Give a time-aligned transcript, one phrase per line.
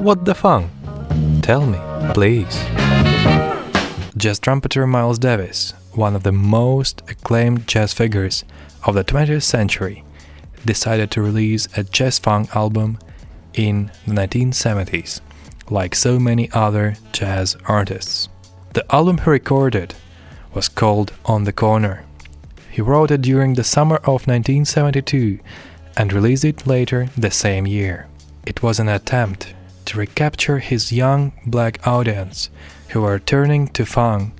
[0.00, 0.70] What the fun?
[1.42, 1.78] Tell me,
[2.14, 2.56] please.
[4.16, 8.46] Jazz trumpeter Miles Davis, one of the most acclaimed jazz figures
[8.84, 10.02] of the 20th century,
[10.64, 12.98] decided to release a jazz funk album
[13.52, 15.20] in the 1970s,
[15.68, 18.30] like so many other jazz artists.
[18.72, 19.94] The album he recorded
[20.54, 22.06] was called On the Corner.
[22.70, 25.40] He wrote it during the summer of 1972
[25.98, 28.08] and released it later the same year.
[28.46, 29.52] It was an attempt
[29.90, 32.48] to recapture his young black audience
[32.90, 34.32] who were turning to funk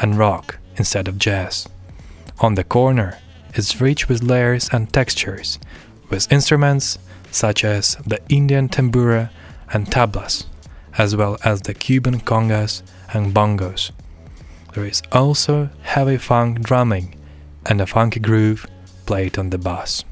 [0.00, 1.66] and rock instead of jazz.
[2.40, 3.18] On the Corner
[3.54, 5.58] is rich with layers and textures,
[6.10, 6.98] with instruments
[7.30, 9.30] such as the Indian tambura
[9.72, 10.44] and tablas,
[10.98, 12.82] as well as the Cuban congas
[13.14, 13.92] and bongos.
[14.74, 17.14] There is also heavy funk drumming
[17.64, 18.66] and a funky groove
[19.06, 20.04] played on the bass.